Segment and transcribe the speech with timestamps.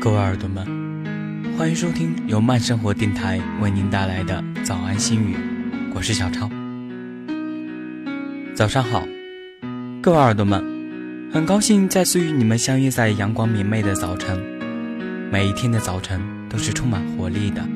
[0.00, 0.64] 各位耳朵们，
[1.58, 5.36] 欢迎收听由慢生活电台为您带来的早安心语，
[5.92, 6.48] 我是小超。
[8.54, 9.02] 早上好，
[10.00, 10.64] 各位耳朵们，
[11.32, 14.38] 很高兴再次与你们相约在阳光明媚的早晨。
[15.32, 17.66] 每一天的早晨都是充满活力的，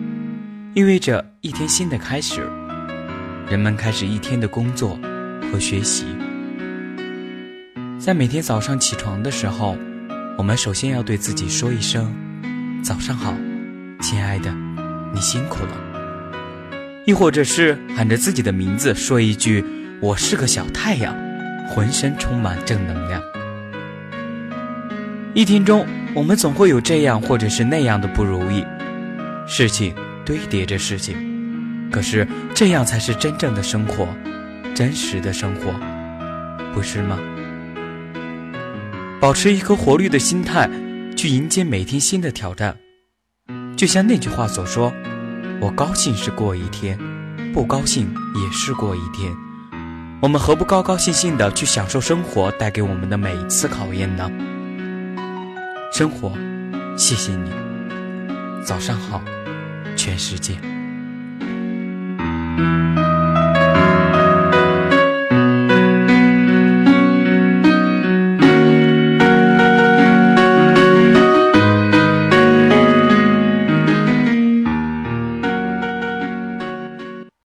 [0.75, 2.49] 意味着一天新的开始，
[3.49, 4.97] 人们开始一天的工作
[5.51, 6.07] 和学习。
[7.99, 9.77] 在每天早上起床的时候。
[10.39, 12.13] 我们首先要对自己说一声
[12.83, 13.35] “早上好，
[14.01, 14.51] 亲爱的，
[15.13, 15.71] 你辛苦了”，
[17.07, 19.65] 亦或者是喊着自己的名字说一句
[20.01, 21.15] “我是个小太阳，
[21.69, 23.23] 浑身充满正能量”。
[25.35, 28.65] 一天中，我们总会有这样或者是那样的不如意，
[29.47, 31.15] 事情堆叠着事情，
[31.91, 34.09] 可是这样才是真正的生活，
[34.75, 35.73] 真实的生活，
[36.75, 37.19] 不是吗？
[39.23, 40.69] 保持一颗活力的心态，
[41.17, 42.77] 去迎接每天新的挑战。
[43.77, 44.93] 就像那句话所说
[45.63, 46.99] ：“我高兴是过一天，
[47.53, 49.33] 不高兴也是过一天。”
[50.21, 54.29] 我们何不高高兴兴的去享受生活带给我们的每一次考验呢？
[55.93, 56.33] 生活，
[56.97, 57.53] 谢谢你。
[58.65, 59.23] 早上好，
[59.95, 60.59] 全世界。